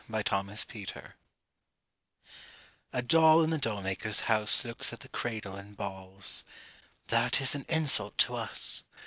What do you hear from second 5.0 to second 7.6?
the cradle and balls: 'That is